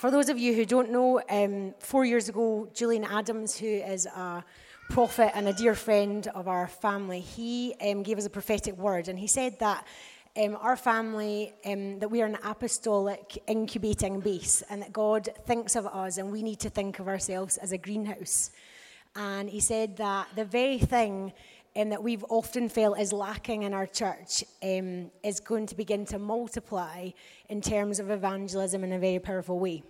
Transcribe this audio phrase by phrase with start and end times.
[0.00, 4.06] For those of you who don't know, um, four years ago, Julian Adams, who is
[4.06, 4.42] a
[4.88, 9.08] prophet and a dear friend of our family, he um, gave us a prophetic word,
[9.08, 9.86] and he said that
[10.38, 15.76] um, our family, um, that we are an apostolic incubating base, and that God thinks
[15.76, 18.52] of us, and we need to think of ourselves as a greenhouse.
[19.14, 21.34] And he said that the very thing
[21.76, 26.06] um, that we've often felt is lacking in our church um, is going to begin
[26.06, 27.10] to multiply
[27.50, 29.82] in terms of evangelism in a very powerful way.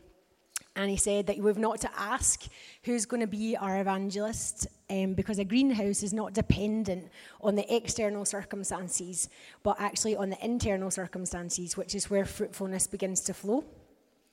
[0.81, 2.47] And he said that we've not to ask
[2.85, 7.11] who's going to be our evangelist um, because a greenhouse is not dependent
[7.43, 9.29] on the external circumstances,
[9.63, 13.63] but actually on the internal circumstances, which is where fruitfulness begins to flow.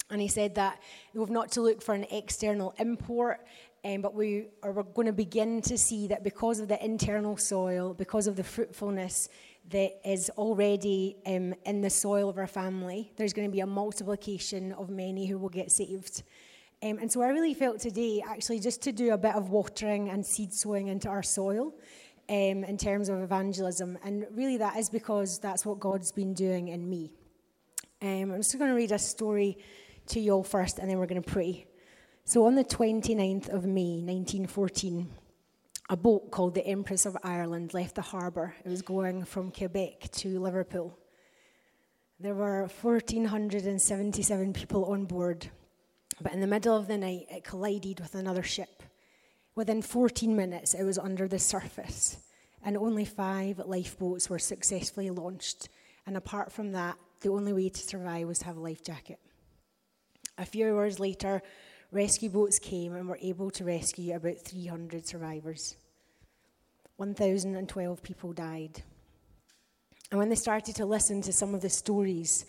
[0.09, 0.81] And he said that
[1.13, 3.45] we've not to look for an external import,
[3.84, 7.93] um, but we are going to begin to see that because of the internal soil,
[7.93, 9.27] because of the fruitfulness
[9.70, 13.68] that is already um, in the soil of our family, there's going to be a
[13.68, 16.23] multiplication of many who will get saved.
[16.84, 20.10] Um, and so I really felt today actually just to do a bit of watering
[20.10, 21.74] and seed sowing into our soil
[22.29, 23.98] um, in terms of evangelism.
[24.04, 27.12] And really that is because that's what God's been doing in me.
[28.01, 29.57] Um, I'm just going to read a story
[30.07, 31.66] to you all first and then we're going to pray.
[32.26, 35.10] So on the 29th of May 1914,
[35.90, 38.54] a boat called the Empress of Ireland left the harbour.
[38.63, 40.99] It was going from Quebec to Liverpool.
[42.20, 45.49] There were 1,477 people on board.
[46.21, 48.84] But in the middle of the night, it collided with another ship.
[49.55, 52.18] Within 14 minutes, it was under the surface,
[52.63, 55.70] and only five lifeboats were successfully launched.
[56.05, 59.20] And apart from that, the only way to survive was to have a life jacket.
[60.38, 61.41] A few hours later,
[61.91, 65.75] rescue boats came and were able to rescue about 300 survivors.
[66.97, 68.84] 1,012 people died.
[70.12, 72.45] And when they started to listen to some of the stories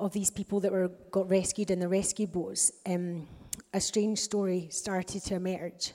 [0.00, 3.28] of these people that were got rescued in the rescue boats, um,
[3.72, 5.92] a strange story started to emerge.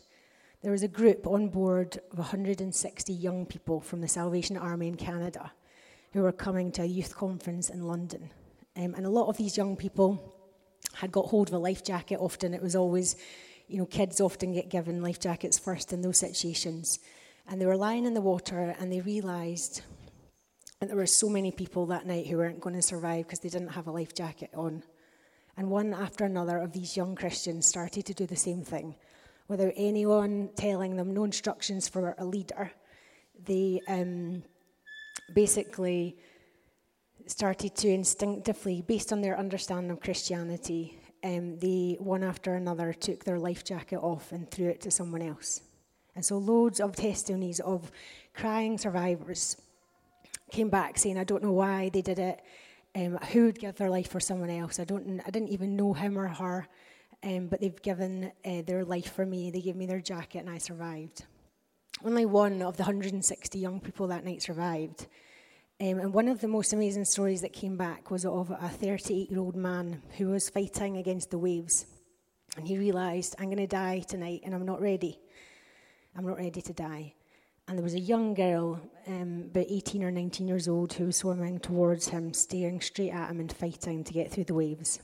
[0.62, 4.96] There was a group on board of 160 young people from the Salvation Army in
[4.96, 5.52] Canada
[6.14, 8.30] who were coming to a youth conference in London.
[8.78, 10.34] Um, and a lot of these young people
[10.94, 12.18] had got hold of a life jacket.
[12.20, 13.16] Often it was always,
[13.68, 17.00] you know, kids often get given life jackets first in those situations.
[17.48, 19.82] And they were lying in the water and they realised
[20.90, 23.70] there were so many people that night who weren't going to survive because they didn't
[23.70, 24.84] have a life jacket on.
[25.58, 28.96] And one after another of these young Christians started to do the same thing
[29.48, 32.72] without anyone telling them, no instructions for a leader.
[33.46, 34.44] They um,
[35.34, 36.18] basically
[37.28, 43.24] started to instinctively, based on their understanding of Christianity, um, they one after another took
[43.24, 45.62] their life jacket off and threw it to someone else.
[46.16, 47.92] And so, loads of testimonies of
[48.34, 49.58] crying survivors
[50.56, 52.42] came back saying, I don't know why they did it,
[52.96, 54.80] um, who would give their life for someone else.
[54.80, 56.68] I, don't, I didn't even know him or her,
[57.24, 59.52] um, but they've given uh, their life for me.
[59.52, 61.26] They gave me their jacket and I survived.
[62.06, 65.08] Only one of the 160 young people that night survived.
[65.82, 69.30] Um, and one of the most amazing stories that came back was of a 38
[69.30, 71.86] year old man who was fighting against the waves.
[72.56, 75.20] And he realized, I'm going to die tonight and I'm not ready.
[76.16, 77.15] I'm not ready to die.
[77.68, 81.18] And there was a young girl, um, about 18 or 19 years old, who was
[81.18, 85.00] swimming towards him, staring straight at him and fighting to get through the waves.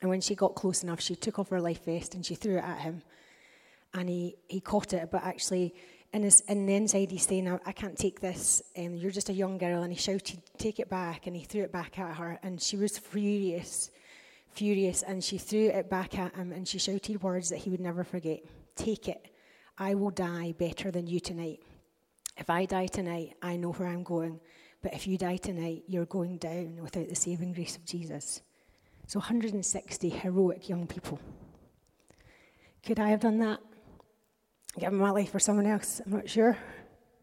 [0.00, 2.58] And when she got close enough, she took off her life vest and she threw
[2.58, 3.02] it at him.
[3.92, 5.74] And he, he caught it, but actually,
[6.12, 8.62] in, his, in the inside, he's saying, I, I can't take this.
[8.78, 9.82] Um, you're just a young girl.
[9.82, 11.26] And he shouted, Take it back.
[11.26, 12.38] And he threw it back at her.
[12.44, 13.90] And she was furious,
[14.52, 15.02] furious.
[15.02, 18.04] And she threw it back at him and she shouted words that he would never
[18.04, 18.40] forget
[18.76, 19.33] Take it.
[19.78, 21.60] I will die better than you tonight.
[22.36, 24.40] If I die tonight, I know where I'm going.
[24.82, 28.42] But if you die tonight, you're going down without the saving grace of Jesus.
[29.06, 31.18] So 160 heroic young people.
[32.84, 33.60] Could I have done that?
[34.78, 36.00] Given my life for someone else?
[36.04, 36.58] I'm not sure.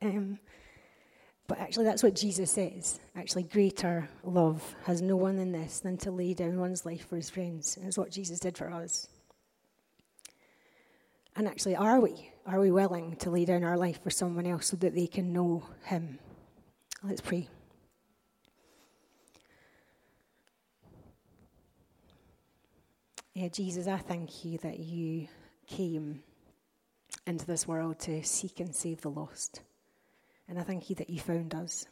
[0.01, 0.39] Um,
[1.47, 2.99] but actually, that's what Jesus says.
[3.15, 7.17] Actually, greater love has no one than this than to lay down one's life for
[7.17, 7.77] his friends.
[7.77, 9.07] And it's what Jesus did for us.
[11.35, 12.30] And actually, are we?
[12.45, 15.31] Are we willing to lay down our life for someone else so that they can
[15.31, 16.19] know Him?
[17.03, 17.47] Let's pray.
[23.33, 25.27] Yeah, Jesus, I thank you that you
[25.67, 26.23] came
[27.25, 29.61] into this world to seek and save the lost.
[30.49, 31.85] And I thank you that you found us.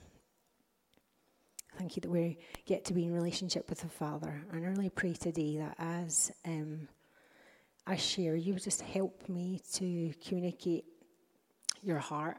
[1.77, 4.43] Thank you that we get to be in relationship with the Father.
[4.51, 6.89] And I really pray today that as um,
[7.89, 10.85] I share, you just help me to communicate
[11.81, 12.37] your heart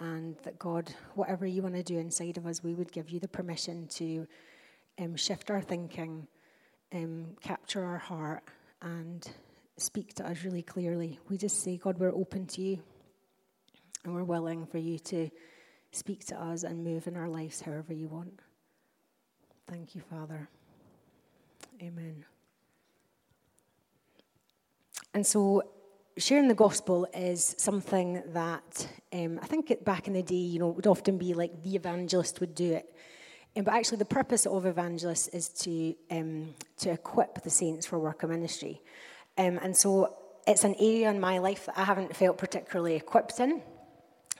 [0.00, 3.20] and that God, whatever you want to do inside of us, we would give you
[3.20, 4.26] the permission to
[4.98, 6.26] um, shift our thinking,
[6.92, 8.42] um, capture our heart,
[8.82, 9.30] and
[9.76, 11.20] speak to us really clearly.
[11.28, 12.82] We just say, God, we're open to you
[14.04, 15.30] and we're willing for you to
[15.92, 18.40] speak to us and move in our lives however you want.
[19.68, 20.48] Thank you, Father.
[21.80, 22.24] Amen.
[25.14, 25.62] And so,
[26.16, 30.58] sharing the gospel is something that um, I think it, back in the day, you
[30.58, 32.94] know, would often be like the evangelist would do it.
[33.56, 37.98] Um, but actually, the purpose of evangelists is to um, to equip the saints for
[37.98, 38.80] work of ministry.
[39.36, 40.16] Um, and so,
[40.46, 43.62] it's an area in my life that I haven't felt particularly equipped in.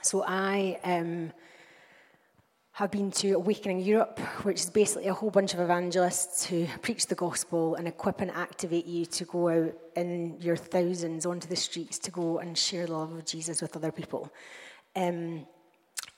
[0.01, 1.31] So I um,
[2.73, 7.07] have been to Awakening Europe, which is basically a whole bunch of evangelists who preach
[7.07, 11.55] the gospel and equip and activate you to go out in your thousands onto the
[11.55, 14.31] streets to go and share the love of Jesus with other people.
[14.95, 15.45] Um,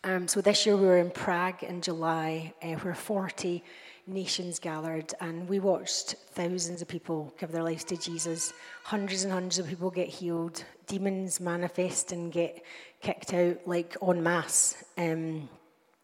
[0.04, 3.64] um, so this year we were in Prague in July, uh, where 40
[4.06, 8.54] nations gathered, and we watched thousands of people give their lives to Jesus.
[8.84, 12.64] Hundreds and hundreds of people get healed, demons manifest and get
[13.02, 14.84] kicked out like en masse.
[15.00, 15.50] Um,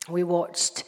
[0.10, 0.84] we watched.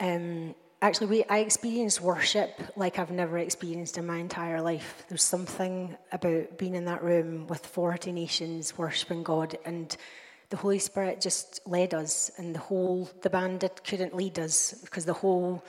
[0.00, 5.04] Um, actually, we I experienced worship like I've never experienced in my entire life.
[5.08, 9.96] There's something about being in that room with 40 nations worshiping God, and
[10.50, 14.74] the Holy Spirit just led us, and the whole the band did, couldn't lead us
[14.82, 15.64] because the whole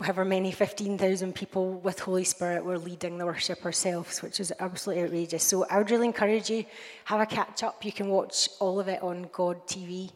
[0.00, 5.04] however many 15,000 people with Holy Spirit were leading the worship ourselves, which is absolutely
[5.04, 5.44] outrageous.
[5.44, 6.64] So I would really encourage you
[7.04, 7.84] have a catch up.
[7.84, 10.10] You can watch all of it on God TV.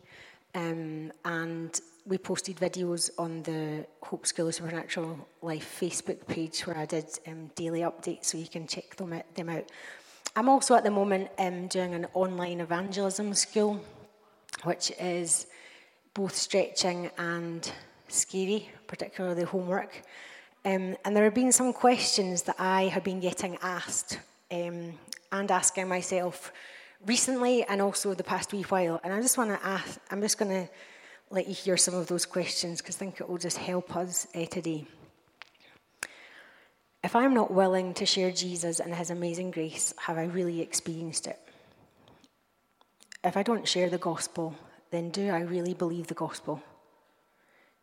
[0.55, 6.77] Um, and we posted videos on the Hope School of Supernatural Life Facebook page where
[6.77, 9.71] I did um, daily updates, so you can check them out, them out.
[10.35, 13.81] I'm also at the moment um, doing an online evangelism school,
[14.65, 15.47] which is
[16.15, 17.71] both stretching and
[18.09, 20.03] scary, particularly homework.
[20.65, 24.19] Um, and there have been some questions that I have been getting asked
[24.51, 24.93] um,
[25.33, 26.53] and asking myself
[27.07, 29.01] recently and also the past wee while.
[29.03, 30.71] And I just want to ask, I'm just going to
[31.31, 34.27] let you hear some of those questions because I think it will just help us
[34.35, 34.87] uh, today.
[37.03, 41.27] If I'm not willing to share Jesus and his amazing grace, have I really experienced
[41.27, 41.39] it?
[43.25, 44.55] If I don't share the gospel,
[44.91, 46.63] then do I really believe the gospel?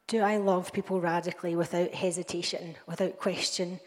[0.08, 3.80] Do I love people radically without hesitation, without question,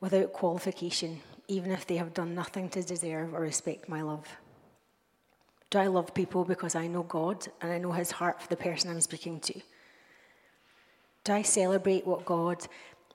[0.00, 4.26] without qualification, even if they have done nothing to deserve or respect my love?
[5.74, 8.54] Do I love people because I know God and I know His heart for the
[8.54, 9.60] person I'm speaking to?
[11.24, 12.64] Do I celebrate what God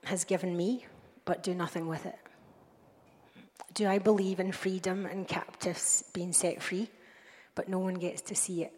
[0.03, 0.85] has given me
[1.23, 2.17] but do nothing with it?
[3.73, 6.89] Do I believe in freedom and captives being set free
[7.56, 8.73] but no one gets to see it?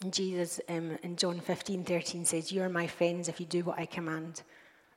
[0.00, 3.64] And Jesus um, in John 15 13 says, You are my friends if you do
[3.64, 4.44] what I command.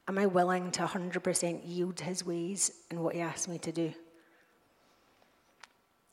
[0.07, 3.93] Am I willing to 100% yield his ways and what he asks me to do?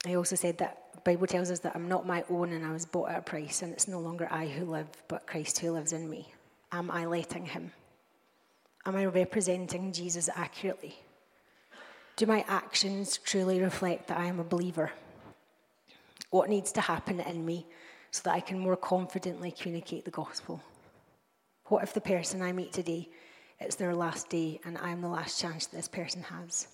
[0.06, 2.72] I also said that the Bible tells us that I'm not my own and I
[2.72, 5.72] was bought at a price, and it's no longer I who live, but Christ who
[5.72, 6.32] lives in me.
[6.72, 7.72] Am I letting him?
[8.86, 10.98] Am I representing Jesus accurately?
[12.16, 14.90] Do my actions truly reflect that I am a believer?
[16.30, 17.66] What needs to happen in me
[18.10, 20.62] so that I can more confidently communicate the gospel?
[21.66, 23.08] What if the person I meet today,
[23.58, 26.68] it's their last day and I'm the last chance this person has?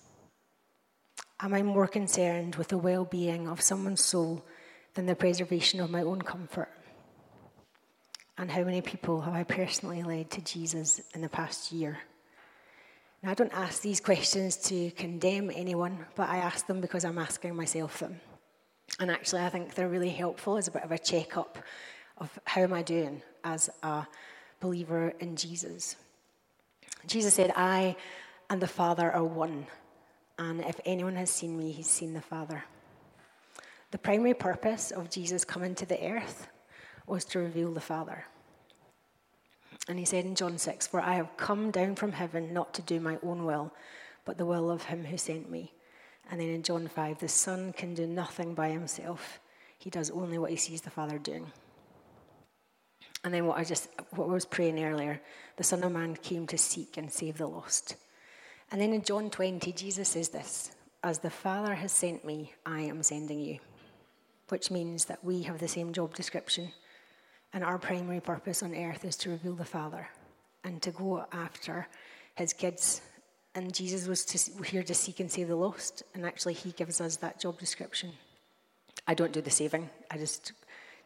[1.39, 4.43] Am I more concerned with the well being of someone's soul
[4.95, 6.69] than the preservation of my own comfort?
[8.39, 11.99] And how many people have I personally led to Jesus in the past year?
[13.21, 17.17] Now, I don't ask these questions to condemn anyone, but I ask them because I'm
[17.17, 18.19] asking myself them.
[18.99, 21.57] And actually, I think they're really helpful as a bit of a checkup
[22.17, 24.07] of how am I doing as a
[24.59, 25.95] believer in Jesus.
[27.05, 27.95] Jesus said, I
[28.49, 29.67] and the Father are one.
[30.39, 32.63] And if anyone has seen me, he's seen the Father.
[33.91, 36.47] The primary purpose of Jesus coming to the earth
[37.05, 38.25] was to reveal the Father.
[39.87, 42.81] And he said in John 6, For I have come down from heaven not to
[42.81, 43.73] do my own will,
[44.25, 45.73] but the will of him who sent me.
[46.29, 49.39] And then in John 5, the Son can do nothing by himself,
[49.77, 51.51] he does only what he sees the Father doing.
[53.23, 55.21] And then what I just what I was praying earlier,
[55.55, 57.95] the Son of Man came to seek and save the lost.
[58.71, 60.71] And then in John 20, Jesus says this
[61.03, 63.59] As the Father has sent me, I am sending you.
[64.49, 66.71] Which means that we have the same job description,
[67.53, 70.07] and our primary purpose on earth is to reveal the Father
[70.63, 71.87] and to go after
[72.35, 73.01] his kids.
[73.55, 77.01] And Jesus was to, here to seek and save the lost, and actually, he gives
[77.01, 78.11] us that job description.
[79.07, 80.51] I don't do the saving, I just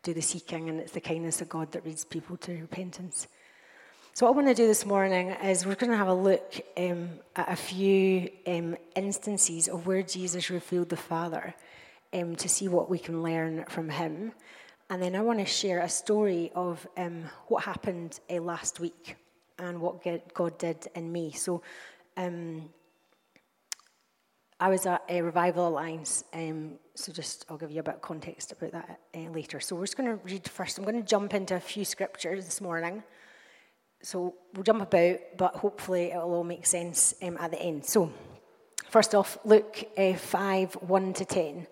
[0.04, 3.28] do the seeking, and it's the kindness of God that leads people to repentance.
[4.14, 6.60] So, what I want to do this morning is we're going to have a look
[6.76, 11.56] um, at a few um, instances of where Jesus revealed the Father
[12.12, 14.34] um, to see what we can learn from him.
[14.90, 19.16] And then I want to share a story of um, what happened uh, last week
[19.58, 21.32] and what God did in me.
[21.32, 21.62] So,
[22.18, 22.68] um,
[24.60, 28.02] I was at a Revival Alliance, um, so just I'll give you a bit of
[28.02, 29.62] context about that uh, later.
[29.62, 30.78] So, we're just going to read first.
[30.78, 33.04] I'm going to jump into a few scriptures this morning
[34.04, 37.86] so we'll jump about, but hopefully it'll all make sense um, at the end.
[37.86, 38.12] So,
[38.90, 41.68] first off, Luke uh, 5 1 to 10.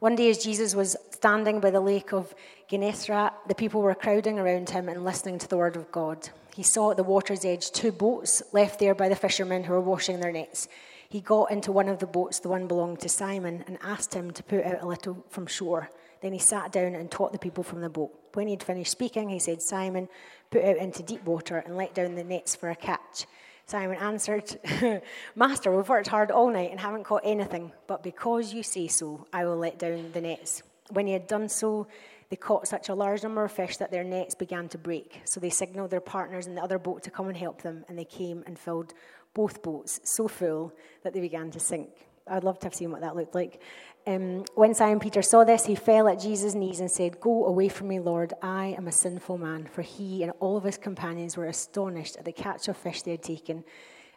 [0.00, 2.34] One day, as Jesus was standing by the lake of
[2.68, 6.28] Gennesaret, the people were crowding around him and listening to the word of God.
[6.56, 9.80] He saw at the water's edge two boats left there by the fishermen who were
[9.80, 10.68] washing their nets.
[11.08, 14.30] He got into one of the boats, the one belonging to Simon, and asked him
[14.32, 15.90] to put out a little from shore.
[16.22, 18.12] Then he sat down and taught the people from the boat.
[18.32, 20.08] When he had finished speaking, he said, Simon,
[20.50, 23.26] put out into deep water and let down the nets for a catch.
[23.66, 24.56] Simon answered,
[25.34, 29.26] Master, we've worked hard all night and haven't caught anything, but because you say so,
[29.32, 30.62] I will let down the nets.
[30.90, 31.86] When he had done so,
[32.30, 35.20] they caught such a large number of fish that their nets began to break.
[35.24, 37.98] So they signaled their partners in the other boat to come and help them, and
[37.98, 38.94] they came and filled
[39.34, 41.90] both boats so full that they began to sink.
[42.26, 43.60] I'd love to have seen what that looked like.
[44.04, 47.68] Um, when Simon Peter saw this, he fell at Jesus' knees and said, Go away
[47.68, 48.32] from me, Lord.
[48.42, 49.68] I am a sinful man.
[49.72, 53.12] For he and all of his companions were astonished at the catch of fish they
[53.12, 53.64] had taken.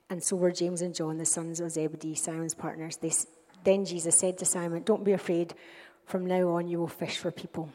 [0.09, 2.97] And so were James and John, the sons of Zebedee, Simon's partners.
[2.97, 3.11] They,
[3.63, 5.53] then Jesus said to Simon, Don't be afraid.
[6.05, 7.69] From now on, you will fish for people.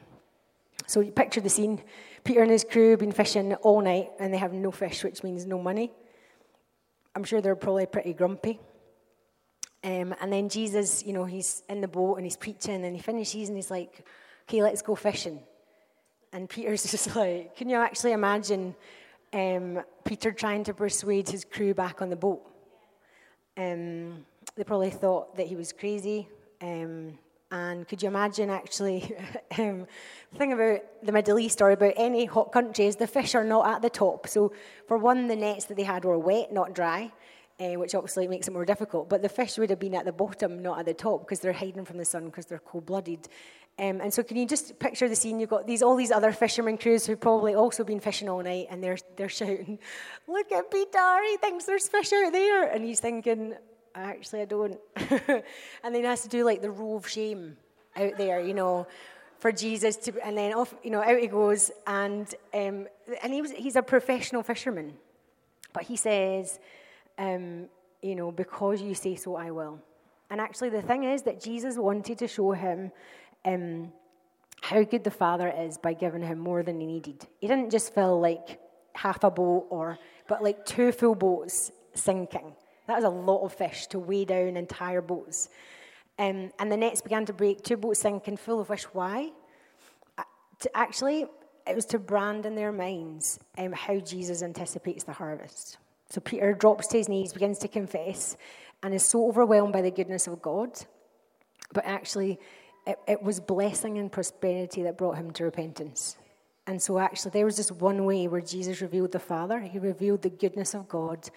[0.86, 1.82] So you picture the scene.
[2.24, 5.22] Peter and his crew have been fishing all night and they have no fish, which
[5.22, 5.92] means no money.
[7.14, 8.60] I'm sure they're probably pretty grumpy.
[9.82, 13.00] Um, and then Jesus, you know, he's in the boat and he's preaching and he
[13.00, 14.04] finishes and he's like,
[14.48, 15.40] okay, let's go fishing.
[16.32, 18.74] And Peter's just like, can you actually imagine
[19.32, 22.42] um, Peter trying to persuade his crew back on the boat?
[23.56, 26.28] Um, they probably thought that he was crazy.
[26.60, 27.18] Um,
[27.50, 29.16] and could you imagine actually,
[29.58, 29.86] um,
[30.30, 33.66] the thing about the Middle East or about any hot countries, the fish are not
[33.66, 34.28] at the top.
[34.28, 34.52] So,
[34.86, 37.10] for one, the nets that they had were wet, not dry
[37.60, 39.08] uh, which obviously makes it more difficult.
[39.08, 41.52] But the fish would have been at the bottom, not at the top, because they're
[41.52, 43.28] hiding from the sun because they're cold-blooded.
[43.78, 45.38] Um, and so, can you just picture the scene?
[45.38, 48.66] You've got these all these other fishermen crews who've probably also been fishing all night,
[48.70, 49.78] and they're they're shouting,
[50.26, 51.24] "Look at Peter!
[51.30, 53.54] He thinks there's fish out there," and he's thinking,
[53.94, 55.42] "Actually, I don't." and
[55.82, 57.56] then he has to do like the row of shame
[57.96, 58.86] out there, you know
[59.40, 62.86] for Jesus to, and then off, you know, out he goes, and um,
[63.22, 64.92] and he was, he's a professional fisherman,
[65.72, 66.58] but he says,
[67.20, 67.68] um,
[68.02, 69.78] you know, because you say so, I will.
[70.30, 72.90] And actually, the thing is that Jesus wanted to show him
[73.44, 73.92] um,
[74.62, 77.26] how good the Father is by giving him more than he needed.
[77.40, 78.58] He didn't just fill like
[78.94, 79.98] half a boat or,
[80.28, 82.54] but like two full boats sinking.
[82.86, 85.50] That was a lot of fish to weigh down entire boats.
[86.18, 88.84] Um, and the nets began to break, two boats sinking full of fish.
[88.92, 89.30] Why?
[90.16, 90.22] Uh,
[90.60, 91.26] to actually,
[91.66, 95.78] it was to brand in their minds um, how Jesus anticipates the harvest.
[96.10, 98.36] So Peter drops to his knees, begins to confess,
[98.82, 100.70] and is so overwhelmed by the goodness of God.
[101.72, 102.40] But actually,
[102.86, 106.16] it, it was blessing and prosperity that brought him to repentance.
[106.66, 109.60] And so, actually, there was just one way where Jesus revealed the Father.
[109.60, 111.30] He revealed the goodness of God.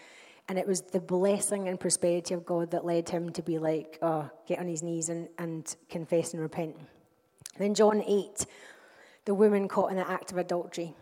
[0.49, 3.97] And it was the blessing and prosperity of God that led him to be like,
[4.01, 6.75] oh, get on his knees and, and confess and repent.
[7.57, 8.45] Then, John 8,
[9.25, 10.93] the woman caught in the act of adultery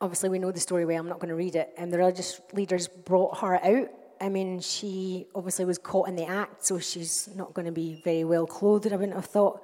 [0.00, 1.72] obviously we know the story well, I'm not going to read it.
[1.76, 3.88] And the religious leaders brought her out.
[4.20, 8.00] I mean, she obviously was caught in the act, so she's not going to be
[8.04, 9.62] very well clothed, I wouldn't have thought.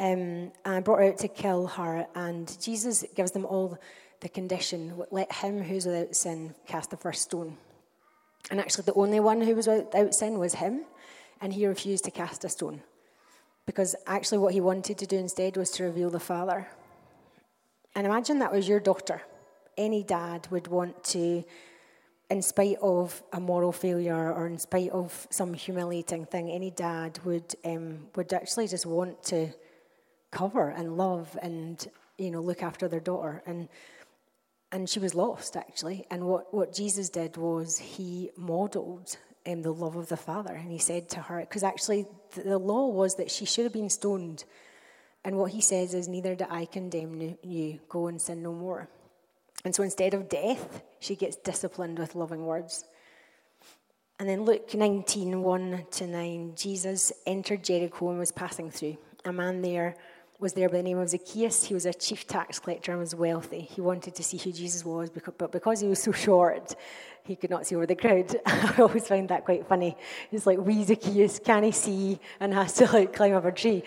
[0.00, 2.06] Um, and brought her out to kill her.
[2.14, 3.78] And Jesus gives them all
[4.20, 7.56] the condition let him who's without sin cast the first stone.
[8.50, 10.82] And actually, the only one who was without sin was him,
[11.40, 12.82] and he refused to cast a stone.
[13.66, 16.68] Because actually, what he wanted to do instead was to reveal the Father.
[17.94, 19.22] And imagine that was your daughter
[19.76, 21.44] any dad would want to,
[22.30, 27.18] in spite of a moral failure or in spite of some humiliating thing, any dad
[27.24, 29.48] would um, would actually just want to
[30.30, 31.86] cover and love and
[32.18, 33.42] you know look after their daughter.
[33.46, 33.68] And
[34.72, 36.06] and she was lost actually.
[36.10, 39.16] And what, what jesus did was he modeled
[39.46, 40.54] um, the love of the father.
[40.54, 43.72] And he said to her because actually the, the law was that she should have
[43.72, 44.44] been stoned.
[45.24, 47.80] And what he says is neither do i condemn you.
[47.88, 48.88] Go and sin no more
[49.64, 52.84] and so instead of death, she gets disciplined with loving words.
[54.18, 58.96] And then Luke 19, 1 to 9, Jesus entered Jericho and was passing through.
[59.24, 59.96] A man there
[60.38, 61.64] was there by the name of Zacchaeus.
[61.64, 63.62] He was a chief tax collector and was wealthy.
[63.62, 66.74] He wanted to see who Jesus was, but because he was so short,
[67.24, 68.36] he could not see over the crowd.
[68.46, 69.96] I always find that quite funny.
[70.30, 72.20] It's like, wee Zacchaeus, can he see?
[72.40, 73.82] And has to like climb up a tree.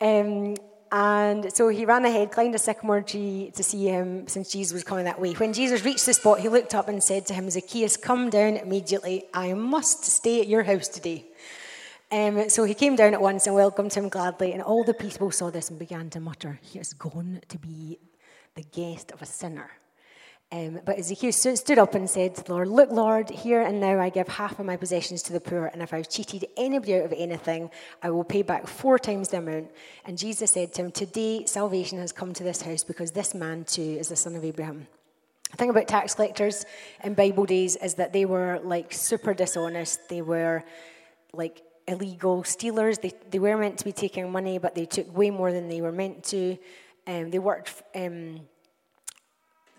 [0.00, 0.54] Um,
[0.92, 4.84] and so he ran ahead, climbed a sycamore tree to see him since Jesus was
[4.84, 5.32] coming that way.
[5.32, 8.58] When Jesus reached the spot, he looked up and said to him, Zacchaeus, come down
[8.58, 9.24] immediately.
[9.32, 11.24] I must stay at your house today.
[12.10, 14.52] Um, so he came down at once and welcomed him gladly.
[14.52, 17.98] And all the people saw this and began to mutter, He has gone to be
[18.54, 19.70] the guest of a sinner.
[20.52, 23.98] Um, but Zacchaeus stood up and said to the Lord, Look, Lord, here and now
[23.98, 27.06] I give half of my possessions to the poor, and if I've cheated anybody out
[27.06, 27.70] of anything,
[28.02, 29.70] I will pay back four times the amount.
[30.04, 33.64] And Jesus said to him, Today salvation has come to this house because this man
[33.64, 34.88] too is the son of Abraham.
[35.52, 36.66] The thing about tax collectors
[37.02, 40.06] in Bible days is that they were like super dishonest.
[40.10, 40.64] They were
[41.32, 42.98] like illegal stealers.
[42.98, 45.80] They, they were meant to be taking money, but they took way more than they
[45.80, 46.58] were meant to.
[47.06, 47.72] Um, they worked.
[47.94, 48.40] Um,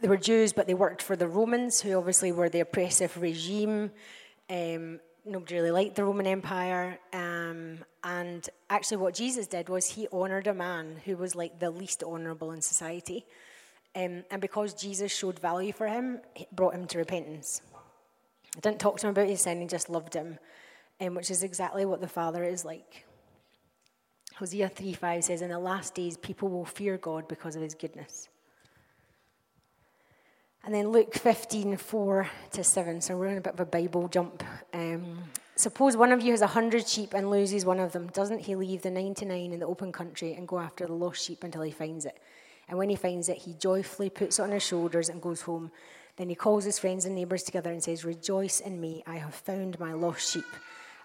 [0.03, 3.89] they were Jews, but they worked for the Romans, who obviously were the oppressive regime.
[4.49, 6.99] Um, nobody really liked the Roman Empire.
[7.13, 11.71] Um, and actually, what Jesus did was he honored a man who was like the
[11.71, 13.25] least honorable in society.
[13.95, 17.61] Um, and because Jesus showed value for him, it brought him to repentance.
[18.57, 20.37] I didn't talk to him about his sin, he just loved him,
[20.99, 23.05] um, which is exactly what the Father is like.
[24.35, 27.73] Hosea 3 5 says, In the last days, people will fear God because of his
[27.73, 28.27] goodness.
[30.65, 33.01] And then Luke 15, 4 to 7.
[33.01, 34.43] So we're in a bit of a Bible jump.
[34.73, 35.17] Um,
[35.55, 38.07] Suppose one of you has a hundred sheep and loses one of them.
[38.07, 41.43] Doesn't he leave the 99 in the open country and go after the lost sheep
[41.43, 42.17] until he finds it?
[42.67, 45.69] And when he finds it, he joyfully puts it on his shoulders and goes home.
[46.15, 49.35] Then he calls his friends and neighbors together and says, Rejoice in me, I have
[49.35, 50.45] found my lost sheep.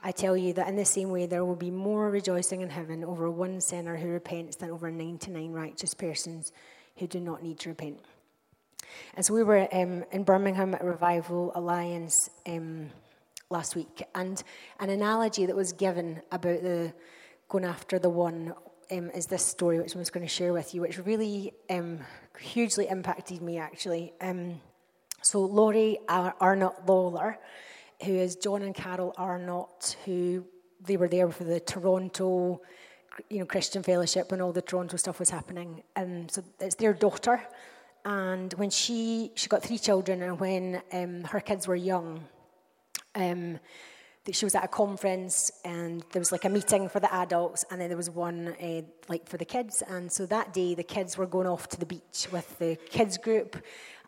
[0.02, 3.04] I tell you that in the same way, there will be more rejoicing in heaven
[3.04, 6.52] over one sinner who repents than over 99 righteous persons
[6.96, 7.98] who do not need to repent.
[9.14, 12.90] And so we were um, in Birmingham at Revival Alliance um,
[13.50, 14.42] last week, and
[14.80, 16.92] an analogy that was given about the
[17.48, 18.54] going after the one
[18.90, 22.00] um, is this story, which I was going to share with you, which really um,
[22.38, 24.12] hugely impacted me actually.
[24.20, 24.60] Um,
[25.22, 27.38] so Laurie Ar- Arnott Lawler,
[28.04, 30.44] who is John and Carol Arnott, who
[30.80, 32.60] they were there for the Toronto,
[33.28, 36.92] you know, Christian Fellowship when all the Toronto stuff was happening, and so it's their
[36.92, 37.42] daughter
[38.04, 42.24] and when she she got three children, and when um, her kids were young,
[43.14, 43.58] um,
[44.32, 47.80] she was at a conference, and there was like a meeting for the adults, and
[47.80, 49.82] then there was one uh, like for the kids.
[49.88, 53.18] And so that day, the kids were going off to the beach with the kids
[53.18, 53.56] group,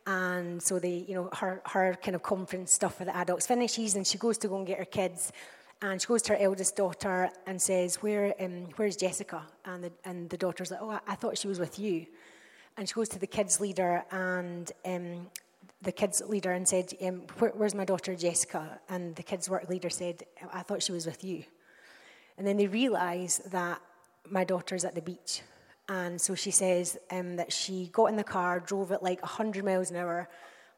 [0.07, 3.97] and so they, you know, her her kind of conference stuff for the adults finishes,
[3.97, 5.33] and she goes to go and get her kids.
[5.83, 9.93] And she goes to her eldest daughter and says, "Where, um, where's Jessica?" And the
[10.05, 12.07] and the daughter's like, "Oh, I, I thought she was with you."
[12.77, 15.27] And she goes to the kids leader and um,
[15.83, 19.69] the kids leader and said, um, Where, "Where's my daughter Jessica?" And the kids work
[19.69, 21.45] leader said, "I thought she was with you."
[22.37, 23.81] And then they realise that
[24.29, 25.43] my daughter's at the beach,
[25.89, 29.65] and so she says um, that she got in the car, drove at like 100
[29.65, 30.29] miles an hour,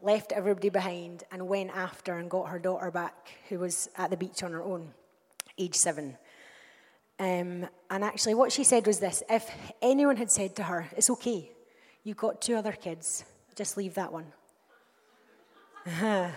[0.00, 4.16] left everybody behind, and went after and got her daughter back, who was at the
[4.16, 4.92] beach on her own,
[5.58, 6.16] age seven.
[7.18, 9.50] Um, and actually, what she said was this if
[9.80, 11.51] anyone had said to her, It's okay,
[12.04, 13.24] You've got two other kids.
[13.54, 14.26] Just leave that one.
[15.86, 16.32] and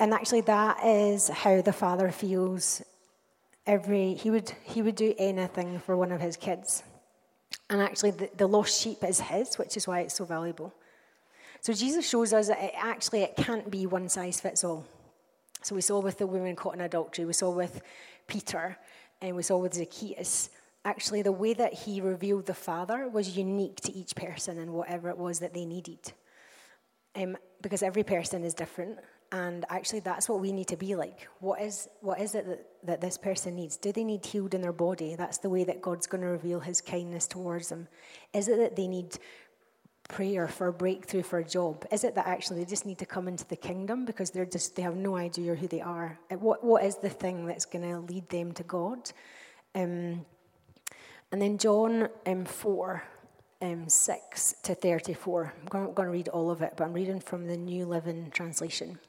[0.00, 2.82] actually, that is how the father feels.
[3.66, 6.82] Every he would he would do anything for one of his kids,
[7.70, 10.74] and actually, the, the lost sheep is his, which is why it's so valuable.
[11.60, 14.86] So Jesus shows us that it actually it can't be one size fits all.
[15.62, 17.80] So we saw with the woman caught in adultery, we saw with
[18.26, 18.76] Peter,
[19.22, 20.50] and we saw with Zacchaeus
[20.84, 25.08] actually the way that he revealed the Father was unique to each person and whatever
[25.08, 26.12] it was that they needed.
[27.16, 28.98] Um, because every person is different,
[29.32, 31.28] and actually that's what we need to be like.
[31.40, 33.76] What is, what is it that, that this person needs?
[33.76, 35.14] Do they need healed in their body?
[35.16, 37.88] That's the way that God's going to reveal his kindness towards them.
[38.32, 39.16] Is it that they need
[40.08, 41.86] prayer for a breakthrough for a job?
[41.90, 44.76] Is it that actually they just need to come into the kingdom because they're just
[44.76, 46.18] they have no idea who they are?
[46.30, 49.10] What what is the thing that's going to lead them to God?
[49.74, 50.24] Um,
[51.34, 53.02] and then John um, 4,
[53.60, 55.52] um, 6 to 34.
[55.72, 58.30] I'm not going to read all of it, but I'm reading from the New Living
[58.30, 59.00] Translation.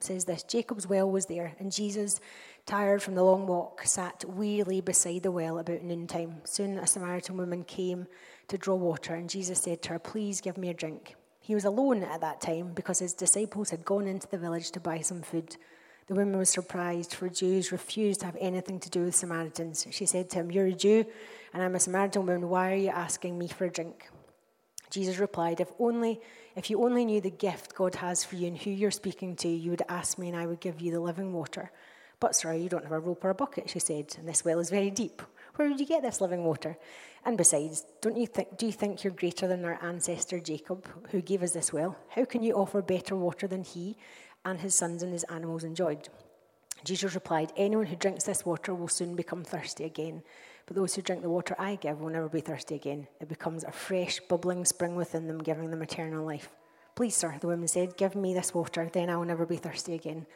[0.00, 2.20] It says this Jacob's well was there, and Jesus,
[2.64, 6.36] tired from the long walk, sat wearily beside the well about noontime.
[6.44, 8.06] Soon a Samaritan woman came
[8.48, 11.16] to draw water, and Jesus said to her, Please give me a drink.
[11.38, 14.80] He was alone at that time because his disciples had gone into the village to
[14.80, 15.58] buy some food.
[16.06, 19.86] The woman was surprised, for Jews refused to have anything to do with Samaritans.
[19.90, 21.06] She said to him, You're a Jew,
[21.52, 22.48] and I'm a Samaritan woman.
[22.48, 24.08] Why are you asking me for a drink?
[24.90, 26.20] Jesus replied, If only
[26.56, 29.48] if you only knew the gift God has for you and who you're speaking to,
[29.48, 31.72] you would ask me and I would give you the living water.
[32.20, 34.60] But sorry, you don't have a rope or a bucket, she said, and this well
[34.60, 35.20] is very deep.
[35.56, 36.76] Where would you get this living water?
[37.24, 41.20] And besides, don't you think, do you think you're greater than our ancestor Jacob, who
[41.20, 41.96] gave us this well?
[42.08, 43.96] How can you offer better water than he
[44.44, 46.08] and his sons and his animals enjoyed?
[46.84, 50.22] Jesus replied, Anyone who drinks this water will soon become thirsty again.
[50.66, 53.06] But those who drink the water I give will never be thirsty again.
[53.20, 56.48] It becomes a fresh, bubbling spring within them, giving them eternal life.
[56.94, 59.94] Please, sir, the woman said, give me this water, then I will never be thirsty
[59.94, 60.26] again,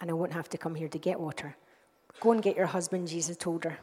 [0.00, 1.54] and I won't have to come here to get water.
[2.20, 3.78] Go and get your husband, Jesus told her.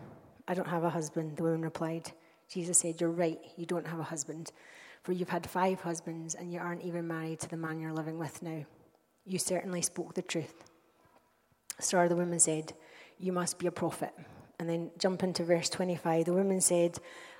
[0.47, 2.11] I don't have a husband, the woman replied.
[2.51, 4.51] Jesus said, You're right, you don't have a husband,
[5.03, 8.17] for you've had five husbands, and you aren't even married to the man you're living
[8.17, 8.65] with now.
[9.29, 10.63] You certainly spoke the truth.
[11.79, 12.73] Sir, the woman said,
[13.19, 14.11] You must be a prophet.
[14.57, 16.25] And then jump into verse 25.
[16.25, 16.97] The woman said,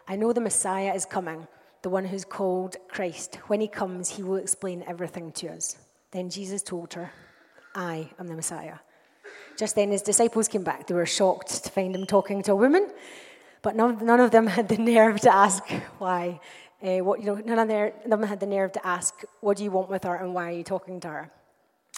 [0.08, 1.48] I know the Messiah is coming,
[1.82, 3.40] the one who's called Christ.
[3.48, 5.78] When he comes, he will explain everything to us.
[6.12, 7.12] Then Jesus told her,
[7.74, 8.78] I am the Messiah.
[9.58, 10.86] Just then, his disciples came back.
[10.86, 12.88] They were shocked to find him talking to a woman,
[13.64, 16.40] but none, none of them had the nerve to ask why.
[16.84, 17.68] Uh, what, you know, none of
[18.08, 20.56] them had the nerve to ask, What do you want with her and why are
[20.56, 21.32] you talking to her?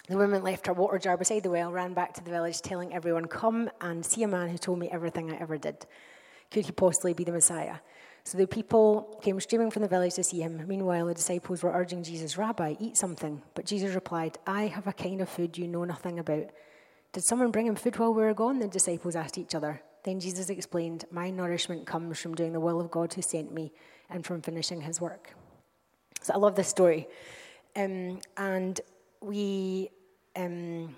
[0.08, 2.92] The woman left her water jar beside the well, ran back to the village, telling
[2.92, 5.86] everyone, Come and see a man who told me everything I ever did.
[6.50, 7.76] Could he possibly be the Messiah?
[8.24, 10.62] So the people came streaming from the village to see him.
[10.66, 13.42] Meanwhile, the disciples were urging Jesus, Rabbi, eat something.
[13.54, 16.50] But Jesus replied, I have a kind of food you know nothing about.
[17.12, 18.58] Did someone bring him food while we were gone?
[18.58, 19.82] The disciples asked each other.
[20.04, 23.72] Then Jesus explained, My nourishment comes from doing the will of God who sent me
[24.08, 25.34] and from finishing his work.
[26.22, 27.08] So I love this story.
[27.74, 28.80] Um, and
[29.24, 29.90] we,
[30.36, 30.94] um,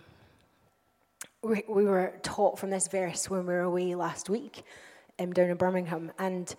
[1.43, 4.63] we, we were taught from this verse when we were away last week
[5.19, 6.13] um, down in Birmingham.
[6.19, 6.55] And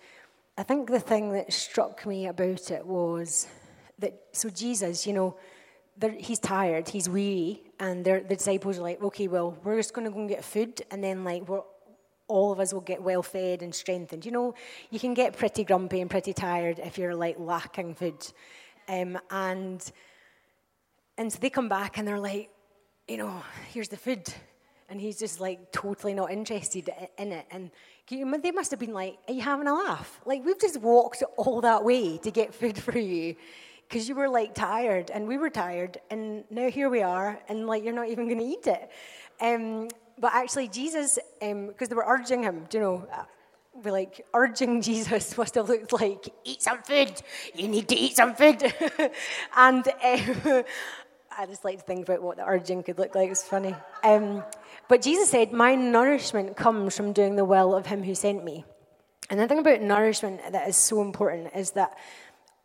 [0.58, 3.46] I think the thing that struck me about it was
[3.98, 5.36] that, so Jesus, you know,
[6.18, 10.12] he's tired, he's weary, and the disciples are like, okay, well, we're just going to
[10.12, 11.62] go and get food, and then, like, we're,
[12.28, 14.26] all of us will get well fed and strengthened.
[14.26, 14.54] You know,
[14.90, 18.26] you can get pretty grumpy and pretty tired if you're, like, lacking food.
[18.88, 19.90] Um, and
[21.18, 22.50] and so they come back and they're like,
[23.08, 24.32] you know, here's the food.
[24.88, 27.46] And he's just like totally not interested in it.
[27.50, 27.70] And
[28.08, 30.20] they must have been like, Are you having a laugh?
[30.24, 33.34] Like, we've just walked all that way to get food for you
[33.88, 35.98] because you were like tired and we were tired.
[36.10, 38.90] And now here we are, and like, you're not even going to eat it.
[39.40, 43.24] Um, but actually, Jesus, because um, they were urging him, do you know, uh,
[43.82, 47.20] we're like urging Jesus must have looked like, eat some food,
[47.54, 48.62] you need to eat some food.
[49.56, 50.64] and um,
[51.38, 53.30] I just like to think about what the urging could look like.
[53.30, 53.74] It's funny.
[54.02, 54.42] Um,
[54.88, 58.64] but Jesus said, My nourishment comes from doing the will of him who sent me.
[59.28, 61.98] And the thing about nourishment that is so important is that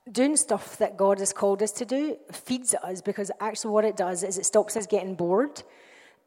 [0.09, 3.97] doing stuff that God has called us to do feeds us because actually what it
[3.97, 5.63] does is it stops us getting bored,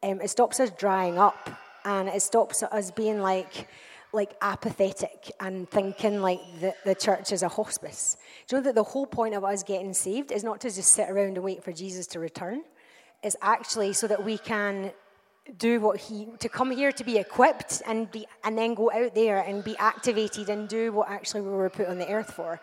[0.03, 1.49] um, it stops us drying up,
[1.87, 3.69] and it stops us being like,
[4.15, 8.17] like apathetic and thinking like the, the church is a hospice.
[8.47, 10.93] Do you know that the whole point of us getting saved is not to just
[10.93, 12.63] sit around and wait for Jesus to return?
[13.23, 14.93] It's actually so that we can
[15.59, 19.15] do what he to come here to be equipped and be and then go out
[19.15, 22.61] there and be activated and do what actually we were put on the earth for.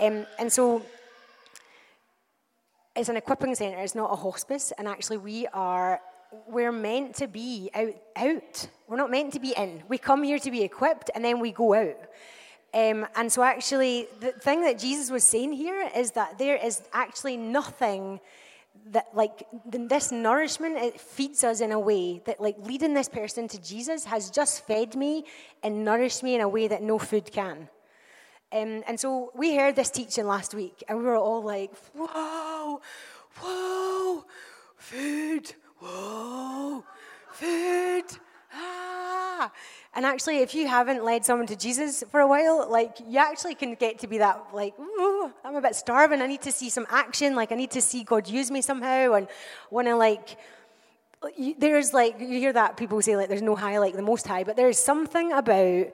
[0.00, 0.82] Um, and so
[2.94, 6.00] it's an equipping center, it's not a hospice, and actually we are
[6.46, 8.68] we're meant to be out, out.
[8.86, 9.82] We're not meant to be in.
[9.88, 11.96] We come here to be equipped and then we go out.
[12.74, 16.82] Um, and so, actually, the thing that Jesus was saying here is that there is
[16.92, 18.18] actually nothing
[18.90, 23.46] that, like, this nourishment, it feeds us in a way that, like, leading this person
[23.48, 25.24] to Jesus has just fed me
[25.62, 27.68] and nourished me in a way that no food can.
[28.52, 32.80] Um, and so, we heard this teaching last week and we were all like, whoa,
[33.38, 34.24] whoa,
[34.76, 36.84] food whoa,
[37.32, 38.04] food.
[38.52, 39.50] Ah.
[39.94, 43.54] And actually, if you haven't led someone to Jesus for a while, like you actually
[43.54, 44.74] can get to be that, like,
[45.44, 46.20] I'm a bit starving.
[46.20, 47.36] I need to see some action.
[47.36, 49.28] Like, I need to see God use me somehow, and
[49.70, 50.36] want to like.
[51.58, 54.44] There's like you hear that people say like there's no high like the most high,
[54.44, 55.86] but there's something about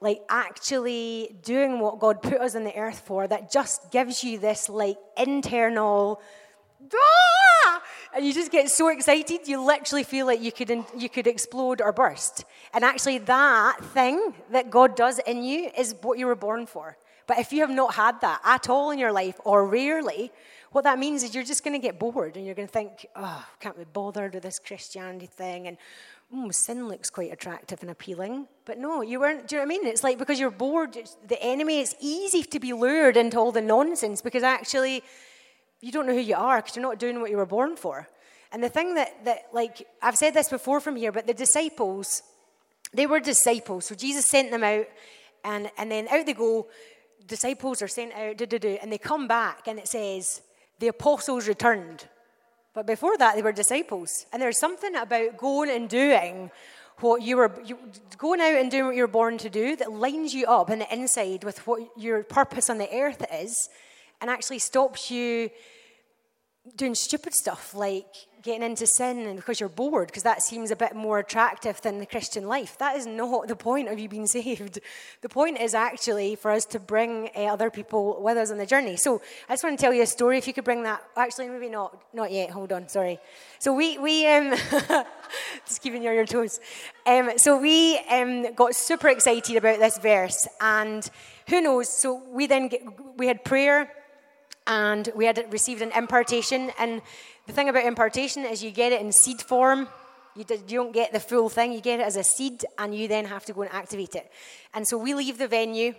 [0.00, 4.40] like actually doing what God put us on the earth for that just gives you
[4.40, 6.20] this like internal
[6.92, 7.61] ah!
[8.14, 11.80] And you just get so excited you literally feel like you could you could explode
[11.80, 12.44] or burst
[12.74, 16.96] and actually that thing that god does in you is what you were born for
[17.26, 20.32] But if you have not had that at all in your life or rarely,
[20.72, 23.06] what that means is you're just going to get bored and you're going to think,
[23.16, 25.66] oh, can't be bothered with this Christianity thing.
[25.66, 25.76] And
[26.34, 28.48] mm, sin looks quite attractive and appealing.
[28.64, 29.48] But no, you weren't.
[29.48, 29.86] Do you know what I mean?
[29.86, 30.96] It's like because you're bored,
[31.26, 35.02] the enemy, it's easy to be lured into all the nonsense because actually
[35.82, 38.08] you don't know who you are because you're not doing what you were born for.
[38.52, 42.22] And the thing that, that, like, I've said this before from here, but the disciples,
[42.94, 43.86] they were disciples.
[43.86, 44.86] So Jesus sent them out,
[45.44, 46.68] and, and then out they go.
[47.26, 50.42] Disciples are sent out, do, do, do, and they come back, and it says,
[50.80, 52.06] the apostles returned.
[52.74, 54.26] But before that, they were disciples.
[54.32, 56.50] And there's something about going and doing
[56.98, 57.78] what you were you,
[58.18, 60.78] going out and doing what you were born to do that lines you up on
[60.80, 63.68] the inside with what your purpose on the earth is
[64.22, 65.50] and actually stops you
[66.76, 68.06] doing stupid stuff like
[68.44, 72.06] getting into sin because you're bored because that seems a bit more attractive than the
[72.06, 72.78] christian life.
[72.78, 74.78] That is not the point of you being saved.
[75.22, 78.66] The point is actually for us to bring uh, other people with us on the
[78.66, 78.96] journey.
[78.96, 81.48] So i just want to tell you a story if you could bring that actually
[81.48, 82.50] maybe not not yet.
[82.50, 83.18] Hold on sorry.
[83.58, 84.50] So we we um
[85.66, 86.60] just keeping you on your toes.
[87.06, 91.08] Um, so we um, got super excited about this verse and
[91.48, 91.88] who knows?
[91.88, 92.82] So we then get,
[93.16, 93.90] we had prayer
[94.66, 96.70] and we had received an impartation.
[96.78, 97.02] And
[97.46, 99.88] the thing about impartation is you get it in seed form.
[100.34, 103.26] You, don't get the full thing, you get it as a seed, and you then
[103.26, 104.32] have to go and activate it.
[104.72, 105.94] And so we leave the venue,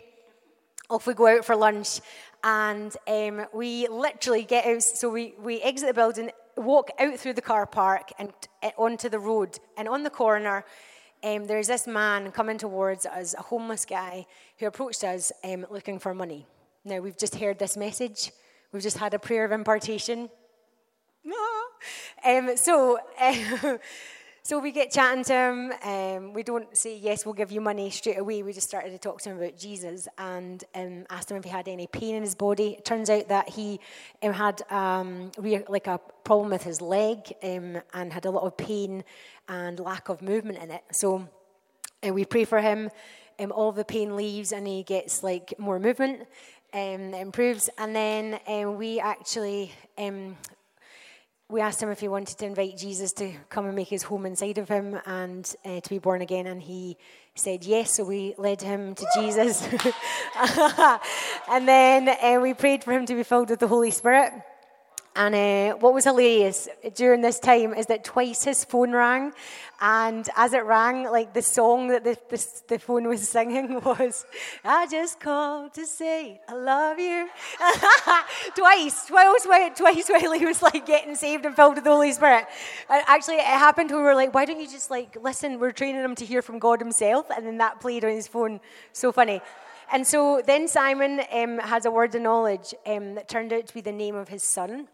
[0.90, 2.02] off we go out for lunch,
[2.44, 4.82] and um, we literally get out.
[4.82, 9.08] So we, we exit the building, walk out through the car park and uh, onto
[9.08, 9.60] the road.
[9.78, 10.66] And on the corner,
[11.24, 14.26] um, there's this man coming towards us, a homeless guy,
[14.58, 16.48] who approached us um, looking for money.
[16.84, 18.32] Now, we've just heard this message.
[18.74, 20.30] We've just had a prayer of impartation.
[22.26, 23.80] Um, so, um,
[24.44, 25.74] so we get chatting to him.
[25.84, 28.42] Um, we don't say, yes, we'll give you money straight away.
[28.42, 31.50] We just started to talk to him about Jesus and um, asked him if he
[31.50, 32.76] had any pain in his body.
[32.78, 33.80] It turns out that he
[34.24, 35.32] um, had um,
[35.68, 39.04] like a problem with his leg and had a lot of pain
[39.48, 40.84] and lack of movement in it.
[40.94, 41.28] So
[42.08, 42.90] uh, we pray for him.
[43.52, 46.26] all the pain leaves and he gets like more movement
[46.74, 47.70] um, improves.
[47.78, 50.36] And then um, we actually um,
[51.50, 54.26] we asked him if he wanted to invite Jesus to come and make his home
[54.26, 56.98] inside of him and uh, to be born again, and he
[57.36, 57.96] said yes.
[57.96, 59.62] So we led him to Jesus,
[61.50, 64.34] and then uh, we prayed for him to be filled with the Holy Spirit.
[65.16, 69.32] And uh, what was hilarious during this time is that twice his phone rang,
[69.80, 74.26] and as it rang, like the song that the, the, the phone was singing was,
[74.64, 77.30] I just called to say I love you.
[78.56, 79.46] twice, twice,
[79.78, 82.48] twice while he was like getting saved and filled with the Holy Spirit.
[82.90, 85.60] And actually, it happened we were like, why don't you just like listen?
[85.60, 87.28] We're training him to hear from God himself.
[87.30, 88.62] And then that played on his phone.
[88.94, 89.42] So funny.
[89.92, 93.74] And so then Simon um, has a word of knowledge um, that turned out to
[93.76, 94.88] be the name of his son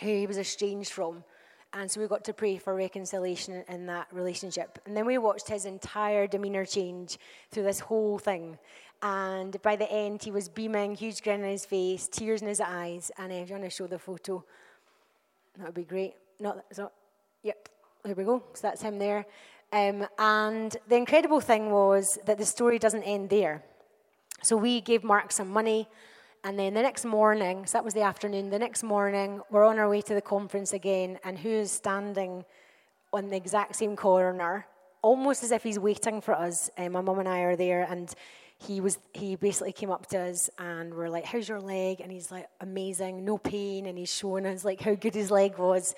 [0.00, 1.24] who he was estranged from.
[1.72, 4.78] And so we got to pray for reconciliation in that relationship.
[4.86, 7.18] And then we watched his entire demeanor change
[7.50, 8.58] through this whole thing.
[9.02, 12.60] And by the end, he was beaming, huge grin on his face, tears in his
[12.60, 13.10] eyes.
[13.18, 14.42] And if you want to show the photo,
[15.58, 16.14] that would be great.
[16.40, 16.92] Not, not
[17.42, 17.68] yep,
[18.04, 18.42] there we go.
[18.54, 19.26] So that's him there.
[19.72, 23.62] Um, and the incredible thing was that the story doesn't end there.
[24.42, 25.88] So we gave Mark some money
[26.46, 29.80] and then the next morning, so that was the afternoon, the next morning, we're on
[29.80, 32.44] our way to the conference again, and who's standing
[33.12, 34.64] on the exact same corner,
[35.02, 36.70] almost as if he's waiting for us.
[36.78, 38.14] Um, my mum and I are there, and
[38.58, 42.00] he was he basically came up to us and we're like, How's your leg?
[42.00, 45.58] And he's like, Amazing, no pain, and he's showing us like how good his leg
[45.58, 45.96] was.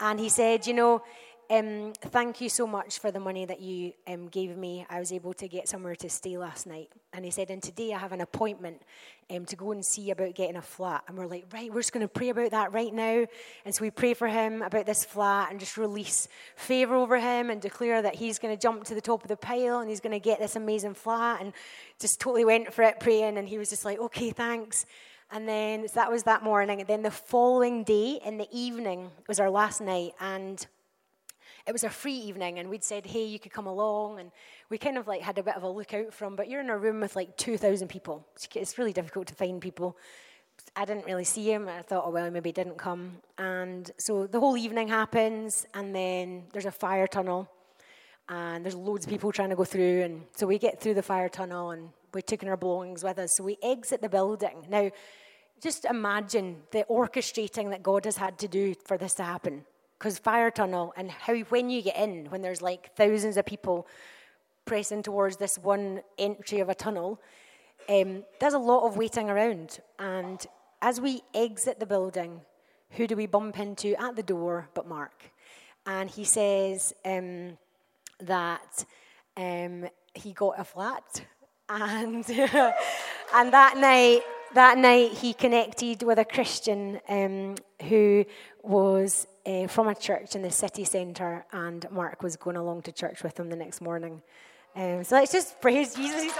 [0.00, 1.02] And he said, you know,
[1.50, 4.86] um, thank you so much for the money that you um, gave me.
[4.88, 6.90] I was able to get somewhere to stay last night.
[7.12, 8.82] And he said, and today I have an appointment
[9.30, 11.04] um, to go and see about getting a flat.
[11.06, 13.26] And we're like, right, we're just going to pray about that right now.
[13.64, 17.50] And so we pray for him about this flat and just release favor over him
[17.50, 20.00] and declare that he's going to jump to the top of the pile and he's
[20.00, 21.40] going to get this amazing flat.
[21.40, 21.52] And
[22.00, 23.38] just totally went for it praying.
[23.38, 24.86] And he was just like, okay, thanks.
[25.30, 26.80] And then so that was that morning.
[26.80, 30.12] And then the following day in the evening was our last night.
[30.20, 30.64] And
[31.66, 34.20] it was a free evening and we'd said, hey, you could come along.
[34.20, 34.30] And
[34.68, 36.76] we kind of like had a bit of a lookout from, but you're in a
[36.76, 38.26] room with like 2,000 people.
[38.54, 39.96] It's really difficult to find people.
[40.76, 41.68] I didn't really see him.
[41.68, 43.16] I thought, oh, well, maybe he didn't come.
[43.38, 47.48] And so the whole evening happens, and then there's a fire tunnel,
[48.28, 50.02] and there's loads of people trying to go through.
[50.02, 53.30] And so we get through the fire tunnel, and we're taking our belongings with us.
[53.36, 54.66] So we exit the building.
[54.68, 54.90] Now,
[55.60, 59.64] just imagine the orchestrating that God has had to do for this to happen
[59.98, 63.86] because fire tunnel and how when you get in when there's like thousands of people
[64.64, 67.20] pressing towards this one entry of a tunnel
[67.88, 69.80] um, there's a lot of waiting around.
[69.98, 70.44] And
[70.80, 72.40] as we exit the building,
[72.90, 75.24] who do we bump into at the door but Mark?
[75.86, 77.58] And he says um,
[78.20, 78.84] that
[79.36, 81.24] um, he got a flat.
[81.68, 82.28] And,
[83.34, 84.22] and that night,
[84.54, 87.54] that night he connected with a Christian um,
[87.88, 88.24] who
[88.62, 92.92] was uh, from a church in the city centre, and Mark was going along to
[92.92, 94.22] church with him the next morning.
[94.74, 96.32] Um, so let's just praise Jesus.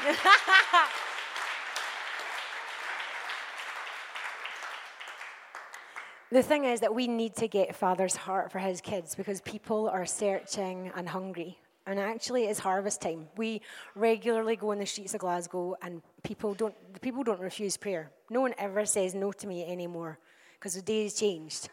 [6.30, 9.88] the thing is that we need to get Father's heart for his kids because people
[9.88, 11.58] are searching and hungry.
[11.86, 13.28] And actually, it's harvest time.
[13.36, 13.62] We
[13.94, 18.10] regularly go on the streets of Glasgow, and people don't, people don't refuse prayer.
[18.28, 20.18] No one ever says no to me anymore
[20.54, 21.68] because the day has changed.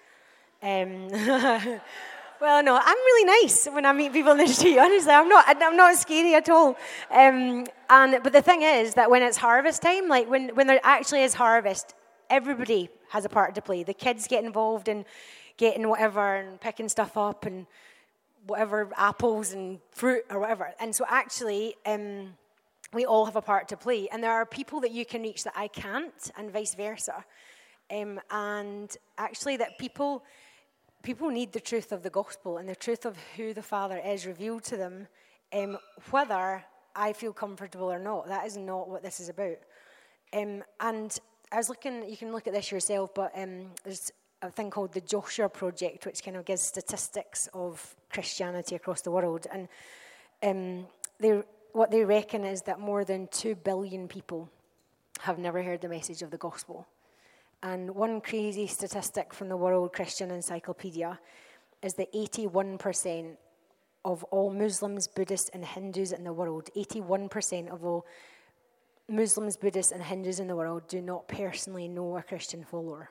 [0.63, 1.09] Um,
[2.41, 4.77] well, no, I'm really nice when I meet people in the street.
[4.79, 5.45] Honestly, I'm not.
[5.47, 6.77] I'm not scary at all.
[7.11, 10.79] Um, and but the thing is that when it's harvest time, like when when there
[10.83, 11.93] actually is harvest,
[12.29, 13.83] everybody has a part to play.
[13.83, 15.05] The kids get involved in
[15.57, 17.65] getting whatever and picking stuff up and
[18.47, 20.73] whatever apples and fruit or whatever.
[20.79, 22.33] And so actually, um,
[22.93, 24.07] we all have a part to play.
[24.11, 27.23] And there are people that you can reach that I can't, and vice versa.
[27.91, 30.23] Um, and actually, that people
[31.03, 34.25] people need the truth of the gospel and the truth of who the Father is
[34.25, 35.07] revealed to them,
[35.53, 35.77] um,
[36.11, 36.63] whether
[36.95, 38.27] I feel comfortable or not.
[38.27, 39.57] That is not what this is about.
[40.33, 41.17] Um, and
[41.51, 44.93] I was looking, you can look at this yourself, but um, there's a thing called
[44.93, 49.47] the Joshua Project, which kind of gives statistics of Christianity across the world.
[49.51, 49.67] And
[50.43, 50.87] um,
[51.19, 51.41] they,
[51.73, 54.49] what they reckon is that more than 2 billion people
[55.21, 56.87] have never heard the message of the gospel.
[57.63, 61.19] And one crazy statistic from the World Christian Encyclopedia
[61.81, 63.35] is that 81%
[64.05, 68.05] of all Muslims, Buddhists, and Hindus in the world, 81% of all
[69.09, 73.09] Muslims, Buddhists, and Hindus in the world do not personally know a Christian follower.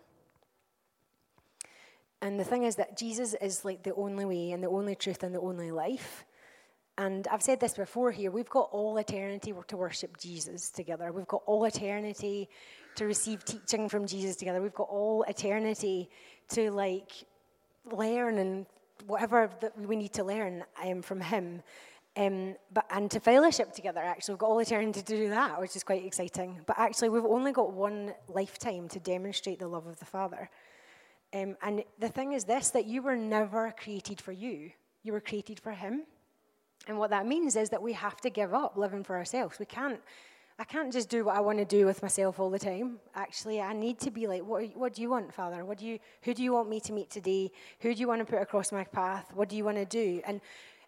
[2.26, 5.22] And the thing is that Jesus is like the only way and the only truth
[5.22, 6.24] and the only life.
[6.98, 11.12] And I've said this before here we've got all eternity to worship Jesus together.
[11.12, 12.48] We've got all eternity
[12.96, 14.60] to receive teaching from Jesus together.
[14.60, 16.10] We've got all eternity
[16.48, 17.12] to like
[17.92, 18.66] learn and
[19.06, 21.62] whatever that we need to learn um, from Him.
[22.16, 25.76] Um, but and to fellowship together, actually, we've got all eternity to do that, which
[25.76, 26.58] is quite exciting.
[26.66, 30.50] But actually, we've only got one lifetime to demonstrate the love of the Father.
[31.34, 34.70] Um, and the thing is this: that you were never created for you;
[35.02, 36.04] you were created for Him.
[36.88, 39.58] And what that means is that we have to give up living for ourselves.
[39.58, 40.00] We can't.
[40.58, 42.98] I can't just do what I want to do with myself all the time.
[43.14, 45.66] Actually, I need to be like, what, what do you want, Father?
[45.66, 47.50] What do you, who do you want me to meet today?
[47.80, 49.26] Who do you want to put across my path?
[49.34, 50.22] What do you want to do?
[50.26, 50.40] And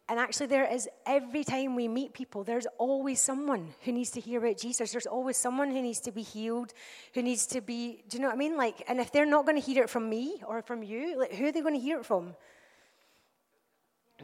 [0.08, 4.20] and actually, there is every time we meet people, there's always someone who needs to
[4.20, 4.90] hear about Jesus.
[4.90, 6.72] There's always someone who needs to be healed,
[7.12, 8.56] who needs to be, do you know what I mean?
[8.56, 11.34] Like, and if they're not going to hear it from me or from you, like,
[11.34, 12.34] who are they going to hear it from?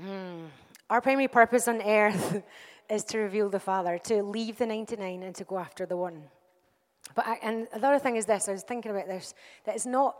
[0.00, 0.46] Hmm.
[0.88, 2.42] Our primary purpose on earth
[2.88, 6.22] is to reveal the Father, to leave the 99 and to go after the one.
[7.14, 9.34] But I, and the other thing is this: I was thinking about this.
[9.64, 10.16] That it's not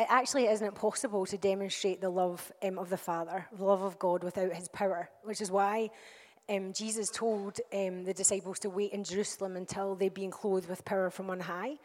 [0.00, 3.98] it actually isn't possible to demonstrate the love um, of the Father, the love of
[3.98, 5.90] God, without his power, which is why
[6.48, 10.86] um, Jesus told um, the disciples to wait in Jerusalem until they'd been clothed with
[10.86, 11.76] power from on high.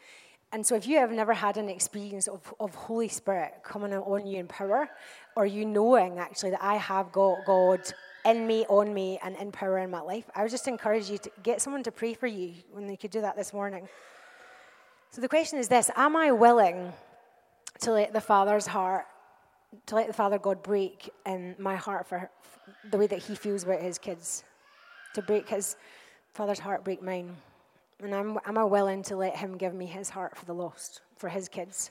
[0.50, 4.26] And so, if you have never had an experience of, of Holy Spirit coming on
[4.26, 4.88] you in power,
[5.36, 7.80] or you knowing actually that I have got God
[8.24, 11.18] in me, on me, and in power in my life, I would just encourage you
[11.18, 13.88] to get someone to pray for you when they could do that this morning.
[15.10, 16.94] So, the question is this Am I willing
[17.80, 19.06] to let the Father's heart,
[19.86, 22.30] to let the Father God break in my heart for
[22.90, 24.44] the way that He feels about His kids,
[25.14, 25.76] to break His
[26.34, 27.36] Father's heart, break mine.
[28.02, 31.00] And I'm, am I willing to let Him give me His heart for the lost,
[31.16, 31.90] for His kids?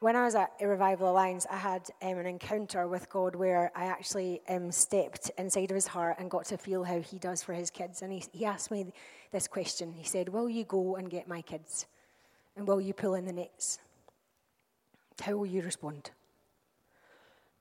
[0.00, 3.72] When I was at a Revival Alliance, I had um, an encounter with God where
[3.74, 7.42] I actually um, stepped inside of His heart and got to feel how He does
[7.42, 8.02] for His kids.
[8.02, 8.92] And he, he asked me
[9.32, 9.92] this question.
[9.92, 11.86] He said, Will you go and get my kids?
[12.56, 13.78] And will you pull in the nets?
[15.20, 16.10] How will you respond?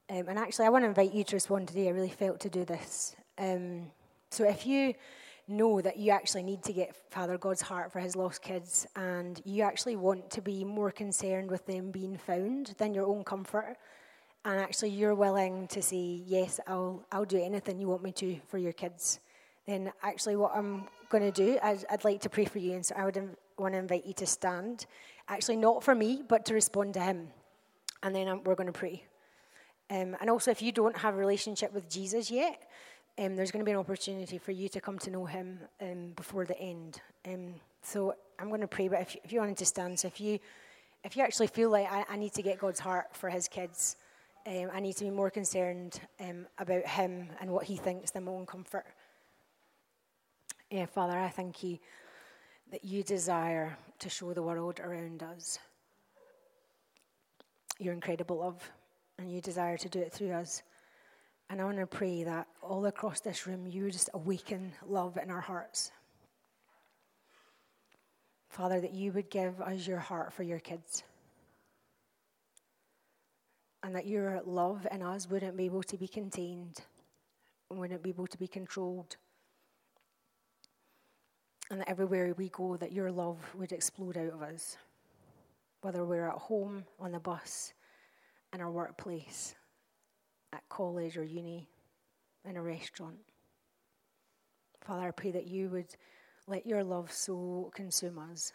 [0.10, 1.88] Um, and actually, I want to invite you to respond today.
[1.88, 3.16] I really felt to do this.
[3.38, 3.88] Um,
[4.30, 4.94] so if you
[5.48, 9.40] know that you actually need to get Father God's heart for his lost kids and
[9.46, 13.78] you actually want to be more concerned with them being found than your own comfort,
[14.44, 18.38] and actually you're willing to say, Yes, I'll, I'll do anything you want me to
[18.48, 19.20] for your kids,
[19.66, 22.74] then actually what I'm going to do, I'd, I'd like to pray for you.
[22.74, 24.86] And so I would want to invite you to stand,
[25.28, 27.30] actually, not for me, but to respond to him
[28.06, 29.04] and then um, we're going to pray.
[29.90, 32.70] Um, and also, if you don't have a relationship with Jesus yet,
[33.18, 36.14] um, there's going to be an opportunity for you to come to know Him um,
[36.16, 37.02] before the end.
[37.28, 40.22] Um, so I'm going to pray, but if, if you wanted to stand, so if
[40.22, 40.40] you
[41.04, 43.96] if you actually feel like I, I need to get God's heart for His kids,
[44.48, 46.00] um, I need to be more concerned
[46.58, 48.86] about Him and what He thinks than my own comfort.
[50.70, 51.80] Yeah, Father, I thank you
[52.72, 55.60] that you desire to show the world around us
[57.80, 58.72] your incredible love,
[59.18, 60.64] and you desire to do it through us.
[61.50, 65.30] And I want to pray that all across this room, you just awaken love in
[65.30, 65.92] our hearts.
[68.50, 71.04] Father, that you would give us your heart for your kids.
[73.84, 76.80] And that your love in us wouldn't be able to be contained,
[77.70, 79.18] wouldn't be able to be controlled.
[81.70, 84.78] And that everywhere we go, that your love would explode out of us.
[85.86, 87.72] Whether we're at home, on the bus,
[88.52, 89.54] in our workplace,
[90.52, 91.70] at college or uni,
[92.44, 93.20] in a restaurant.
[94.82, 95.96] Father, I pray that you would
[96.48, 98.52] let your love so consume us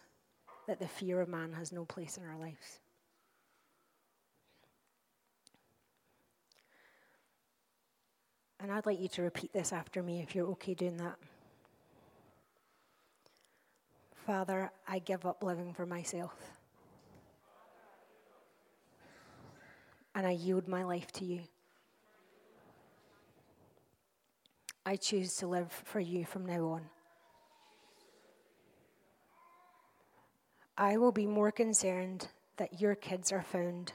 [0.67, 2.81] that the fear of man has no place in our lives.
[8.59, 11.15] And I'd like you to repeat this after me if you're okay doing that.
[14.27, 16.35] Father, I give up living for myself.
[20.15, 21.41] And I yield my life to you.
[24.85, 26.83] I choose to live for you from now on.
[30.77, 33.93] I will be more concerned that your kids are found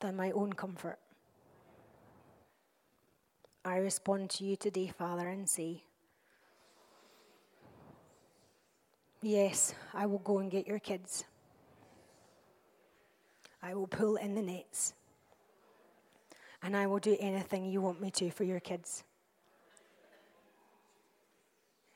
[0.00, 0.98] than my own comfort.
[3.64, 5.82] I respond to you today, Father, and say,
[9.20, 11.24] Yes, I will go and get your kids.
[13.62, 14.94] I will pull in the nets
[16.62, 19.04] and I will do anything you want me to for your kids.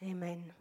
[0.02, 0.52] Amen.